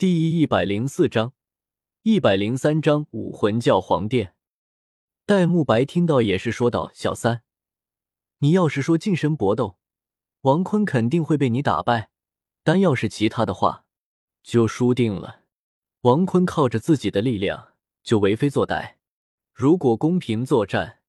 [0.00, 1.34] 第一百零四章，
[2.04, 4.34] 一百零三章武魂教皇殿。
[5.26, 7.42] 戴沐白听到也是说道：“小三，
[8.38, 9.76] 你要是说近身搏斗，
[10.40, 12.08] 王坤肯定会被你打败；
[12.64, 13.84] 但要是其他的话，
[14.42, 15.42] 就输定了。
[16.00, 18.94] 王坤靠着自己的力量就为非作歹。
[19.52, 21.00] 如果公平作战，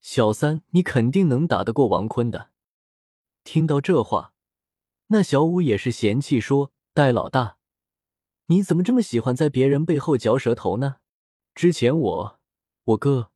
[0.00, 2.50] 小三你肯定能打得过王坤的。”
[3.44, 4.34] 听到这话，
[5.06, 7.58] 那小五也是嫌弃说：“戴老大。”
[8.52, 10.96] 你怎么这么喜欢在别人背后嚼舌头呢？
[11.54, 12.40] 之前我、
[12.84, 13.30] 我哥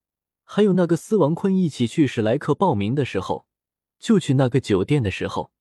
[0.45, 3.47] 还有那个司王坤一起去史莱克报名的时候，
[3.99, 5.53] 就去那个酒店的时候，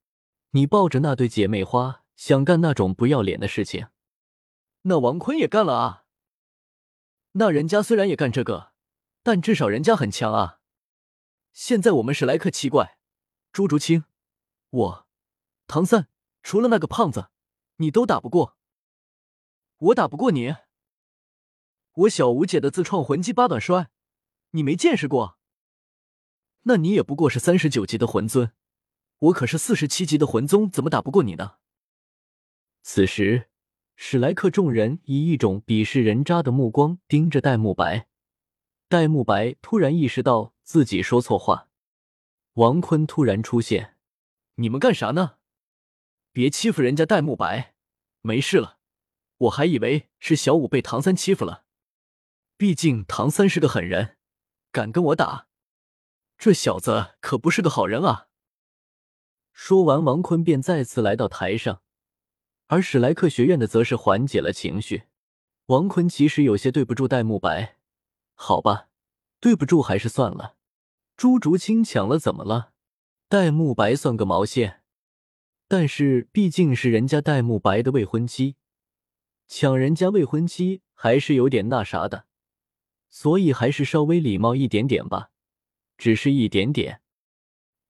[0.51, 3.87] 你抱着那对姐妹花想干那种不要脸的事情，
[4.81, 6.03] 那王坤也干了啊。
[7.31, 8.73] 那人家虽然也干这个，
[9.23, 10.59] 但至少人家很强啊。
[11.53, 12.97] 现在我们史莱克七怪，
[13.53, 14.03] 朱竹清、
[14.69, 15.07] 我、
[15.65, 16.09] 唐三，
[16.43, 17.29] 除了那个胖子，
[17.77, 18.57] 你都打不过。
[19.85, 20.55] 我打不过你，
[21.93, 23.91] 我小吴姐的自创魂技八短摔，
[24.51, 25.37] 你没见识过？
[26.63, 28.51] 那你也不过是三十九级的魂尊，
[29.19, 31.57] 我可是四十七级的魂宗，怎么打不过你呢？
[32.81, 33.49] 此时，
[33.95, 38.07] 史莱克众人以一种鄙视人渣的目光盯着戴沐白。
[38.87, 41.69] 戴沐白突然意识到自己说错话，
[42.53, 43.97] 王坤突然出现，
[44.55, 45.37] 你们干啥呢？
[46.31, 47.75] 别欺负人家戴沐白，
[48.21, 48.74] 没事了。
[49.37, 51.65] 我还以为是小五被唐三欺负了，
[52.57, 54.17] 毕竟唐三是个狠人，
[54.71, 55.47] 敢跟我打，
[56.37, 58.27] 这小子可不是个好人啊！
[59.51, 61.81] 说完，王坤便再次来到台上，
[62.67, 65.03] 而史莱克学院的则是缓解了情绪。
[65.67, 67.77] 王坤其实有些对不住戴沐白，
[68.35, 68.89] 好吧，
[69.39, 70.55] 对不住还是算了。
[71.17, 72.73] 朱竹清抢了怎么了？
[73.27, 74.83] 戴沐白算个毛线？
[75.67, 78.55] 但是毕竟是人家戴沐白的未婚妻。
[79.47, 82.25] 抢人家未婚妻还是有点那啥的，
[83.09, 85.31] 所以还是稍微礼貌一点点吧，
[85.97, 87.01] 只是一点点。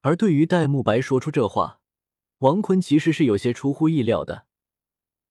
[0.01, 1.79] 而对于戴沐白说出这话，
[2.39, 4.45] 王坤其实是有些出乎意料的。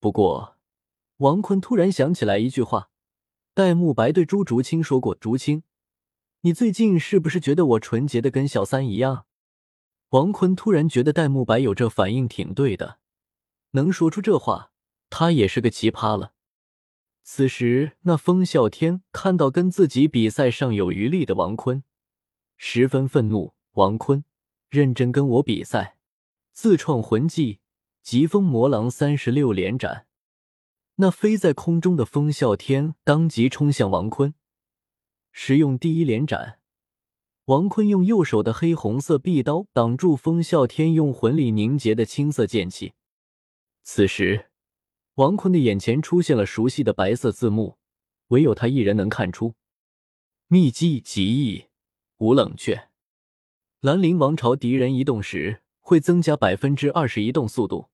[0.01, 0.57] 不过，
[1.19, 2.91] 王坤突然想起来一句话，
[3.55, 5.63] 戴沐白对朱竹清说过：“竹清，
[6.41, 9.27] 你最近是不是觉得我纯洁的跟小三一样？”
[10.11, 12.99] 王坤突然觉得戴沐白有这反应挺对的，
[13.71, 14.73] 能说出这话。
[15.17, 16.33] 他也是个奇葩了。
[17.23, 21.85] 此时，那风啸天看到跟自己比赛尚有余力的王坤，
[22.57, 23.55] 十分愤怒。
[23.75, 24.25] 王坤，
[24.69, 25.99] 认真跟我比赛！
[26.53, 27.61] 自创魂技
[28.03, 30.09] 疾风魔狼三十六连斩。
[30.97, 34.35] 那飞在空中的风啸天当即冲向王坤，
[35.31, 36.59] 使用第一连斩。
[37.45, 42.95] 王坤用右手的黑红色臂刀挡住风啸天用魂力凝结的青色剑气。
[43.85, 44.51] 此时。
[45.17, 47.79] 王坤的眼前出现了熟悉的白色字幕，
[48.29, 49.55] 唯有他一人能看出。
[50.49, 51.67] 秘技极意
[52.19, 52.89] 无冷却，
[53.81, 57.91] 兰陵王朝敌人移动时会增加百分之二十移动速度。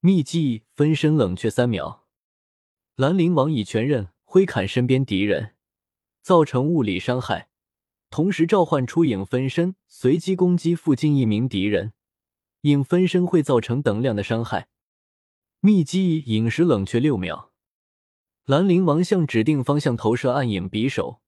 [0.00, 2.04] 秘技分身冷却三秒，
[2.96, 5.54] 兰陵王以全刃挥砍身边敌人，
[6.20, 7.48] 造成物理伤害，
[8.10, 11.92] 同时召唤出影分身，随机攻击附近一名敌人，
[12.62, 14.66] 影分身会造成等量的伤害。
[15.64, 17.50] 秘技影食冷却六秒，
[18.44, 21.22] 兰陵王向指定方向投射暗影匕首，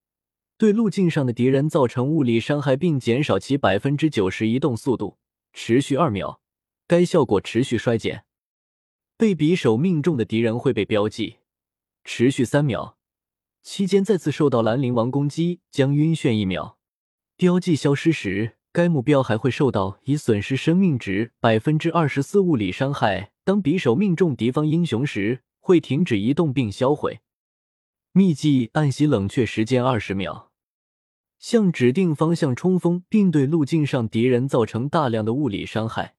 [0.59, 5.17] 对路径上的敌人造成物理伤害，并减少其百分之九十移动速度，
[5.55, 6.43] 持续二秒。
[6.87, 8.27] 该效果持续衰减。
[9.17, 11.39] 被匕首命中的敌人会被标记，
[12.05, 12.99] 持续三秒。
[13.63, 16.79] 期间再次受到兰陵王攻击，将晕眩一秒。
[17.39, 18.56] 标记消失时。
[18.77, 23.33] 该目标还会受到已损失生命值百分之二十四物理伤害。
[23.43, 27.21] 当匕首命中敌方英雄时，会停止移动并销毁。
[28.13, 30.53] 秘技暗袭冷却时间二十秒，
[31.39, 36.17] 向指定方向冲锋，并对路径上敌人造成大量的物理伤害。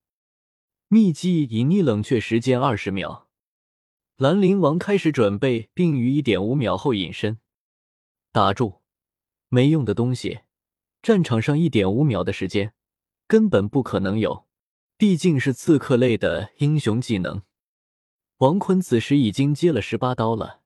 [0.87, 3.27] 秘技隐匿冷却时间二十秒。
[4.17, 7.37] 兰陵王开始准备，并于一点五秒后隐身。
[8.31, 8.81] 打住，
[9.49, 10.39] 没用的东西。
[11.07, 12.73] 战场上一点五秒的时间，
[13.29, 14.45] 根本不可能有，
[14.97, 17.43] 毕竟是刺客类的英雄技能。
[18.39, 20.59] 王坤此时已经接了十八刀了，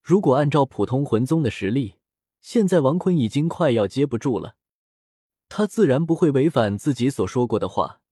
[0.00, 1.96] 如果按照普通魂宗的实力，
[2.40, 4.54] 现在王坤已经快要接不住了。
[5.48, 8.02] 他自然不会违反自己所说过的话，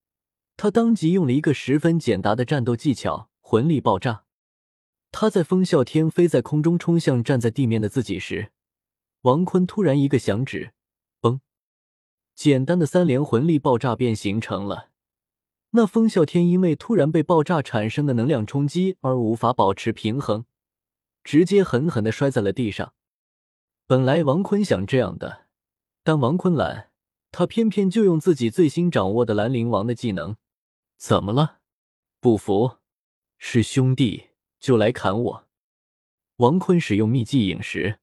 [0.56, 4.24] 他当即用了一个十分简单的战斗技巧——魂力爆炸。
[5.12, 8.50] 他在风啸天飞在空中冲向站在地面的自己时，
[9.20, 10.72] 王坤突然一个响指。
[12.40, 14.88] 简单的三连魂力爆炸便形成了。
[15.72, 20.46] 那风啸天因为突然被爆炸产生的能量冲击而无法保持平衡，
[21.22, 22.94] 直接狠狠的摔在了地上。
[23.86, 25.48] 本来王坤想这样的，
[26.02, 26.88] 但王坤懒，
[27.30, 30.36] 他偏偏就用自己最新掌握的兰陵王的技能。
[30.96, 31.58] 怎么了？
[32.20, 32.78] 不服？
[33.36, 34.28] 是兄弟
[34.58, 35.46] 就来砍我！
[36.36, 37.98] 王坤使用秘技影石，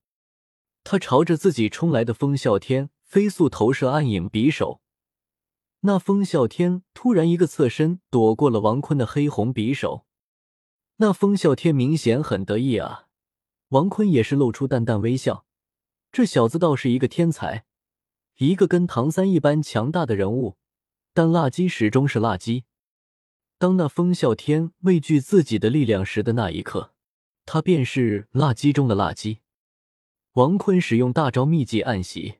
[0.83, 4.81] 他朝着自己冲来的风啸天飞速投射暗影匕首。
[5.80, 10.06] 那风啸天突然一个侧身，躲过了王坤的黑红匕首。
[10.98, 13.07] 那风啸天明显很得意啊，
[13.69, 15.45] 王坤也是露出淡淡微笑。
[16.12, 17.65] 这小子倒是一个天才，
[18.38, 20.57] 一个跟唐三一般强大的人物，
[21.13, 22.63] 但垃圾始终是垃圾。
[23.57, 26.94] 当那风啸天畏惧自己的力量时的那一刻，
[27.45, 29.39] 他便是垃圾中的垃圾。
[30.33, 32.39] 王坤使用大招秘技暗袭，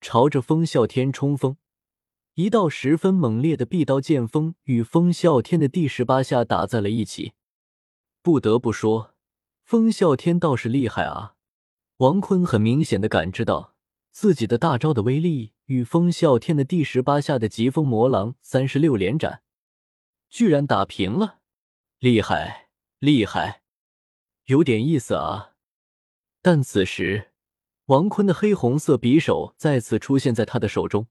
[0.00, 1.56] 朝着风啸天冲锋。
[2.34, 7.32] 一道十分猛烈的碧刀剑锋与风啸天的第十八下打在了一起。
[8.22, 9.14] 不得不说，
[9.64, 11.36] 风啸天倒是厉害啊！
[11.98, 13.74] 王坤很明显的感知到
[14.10, 19.42] 自己的大招的威力与风啸天的第十八下的疾风魔狼三十六连斩，
[20.28, 21.38] 居然打平了，
[21.98, 23.62] 厉害厉害，
[24.44, 25.54] 有点意思啊！
[26.42, 27.32] 但此时，
[27.86, 31.06] 王坤的黑红色匕首再次出现在他的手中。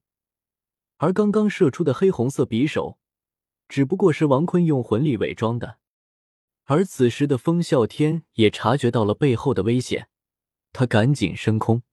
[0.97, 2.97] 而刚刚射出的黑红色匕首，
[3.69, 5.77] 只不过是王坤用魂力伪装的。
[6.65, 10.09] 而此时的风啸天也察觉到了背后的危险，
[10.73, 11.83] 他赶紧升空，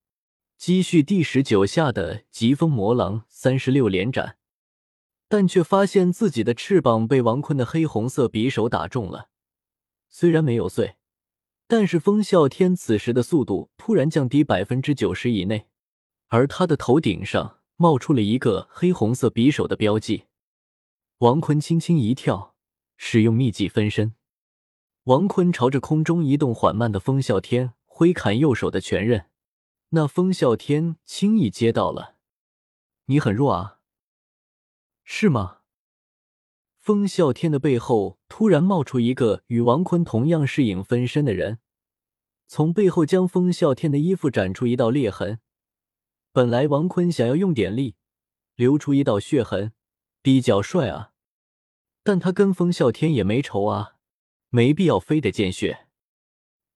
[0.57, 4.39] 积蓄第十九下的疾风魔狼三十六连斩，
[5.29, 9.29] 但却发现自己的翅膀被王坤的黑红色匕首打中了。
[10.09, 10.97] 虽然没有碎，
[11.73, 15.69] 但是风啸天此时的速度突然降低百分之九十以内，
[16.29, 17.61] 而他的头顶上。
[17.77, 20.27] 冒出了一个黑红色匕首的标记，
[21.19, 22.55] 王坤轻轻一跳，
[22.99, 24.15] 使用秘技分身。
[25.05, 29.31] 王坤朝着空中移动缓慢的风啸天挥砍右手的拳刃，
[29.89, 32.17] 那风啸天轻易接到了。
[33.07, 33.79] 你很弱啊，
[35.03, 35.62] 是吗？
[36.83, 41.61] 风啸天的背后突然冒出一个与王坤同样是影分身的人，
[42.49, 45.39] 从背后将风啸天的衣服斩出一道裂痕。
[46.33, 47.95] 本来王坤想要用点力，
[48.57, 49.71] 留出一道血痕，
[50.23, 51.13] 比较帅啊。
[52.03, 53.99] 但他跟风啸天也没仇啊，
[54.49, 55.87] 没必要非得见血。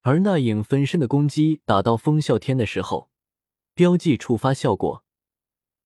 [0.02, 3.10] 而那影分身的攻击打到风啸天的时候，
[3.74, 5.02] 标记触发效果，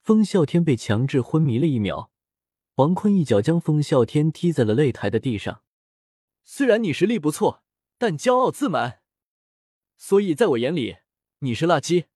[0.03, 2.10] 风啸天被强制昏迷了一秒。
[2.81, 5.61] 王坤一脚将风啸天踢在了擂台的地上。
[6.45, 7.63] 虽然你实力不错，
[7.99, 9.01] 但骄傲自满，
[9.99, 10.97] 所以在我眼里
[11.41, 12.07] 你是垃圾。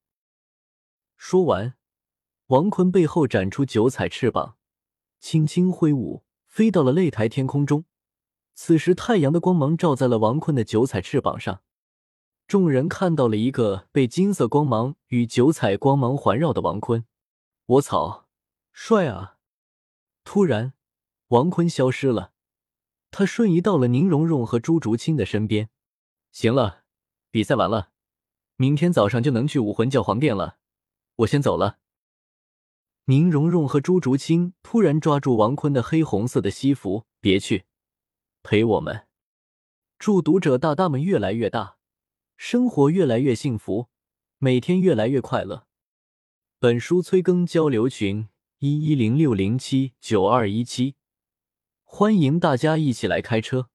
[1.19, 1.75] 说完，
[2.47, 4.57] 王坤背后展出九彩翅膀，
[5.21, 7.85] 轻轻挥舞，飞到了擂台天空中。
[8.55, 11.63] 此时，太阳的光芒照在了王坤的九彩翅膀上，
[12.47, 17.05] 众人看到了一个被金色光芒与九彩光芒环绕的王坤。
[17.67, 18.29] 我操，
[18.73, 19.34] 帅啊！
[20.25, 20.73] 突然，
[21.29, 22.33] 王坤消失了，
[23.11, 25.71] 他瞬移到了宁荣荣和朱竹清的身边。
[26.33, 26.85] 行了，
[27.31, 27.91] 比赛完了，
[28.57, 30.59] 明天早上就能去武魂教皇殿了。
[31.17, 31.79] 我先走了。
[33.05, 37.67] 宁荣荣和朱竹清突然抓住王坤的黑红色的西服，别去，
[38.43, 39.07] 陪我们。
[39.99, 41.77] 祝读者大大们越来越大，
[42.37, 43.89] 生活越来越幸福，
[44.39, 45.67] 每天越来越快乐。
[46.59, 48.29] 本书催更交流群：
[48.67, 50.95] 一一零六零七九二一七，
[51.83, 53.69] 欢迎大家一起来开车。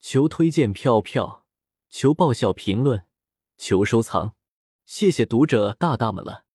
[0.00, 1.44] 求推荐票票，
[1.90, 3.04] 求爆笑评论，
[3.56, 4.36] 求收藏，
[4.84, 6.45] 谢谢读者大大们了。